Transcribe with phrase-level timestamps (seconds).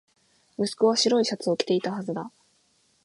[0.57, 2.31] 息子は白いシャツを着ていたはずだ